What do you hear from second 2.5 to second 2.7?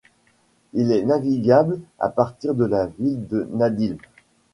de